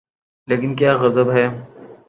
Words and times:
لیکن 0.47 0.75
کیا 0.75 0.91
غضب 0.95 1.31
ہے۔ 1.31 1.45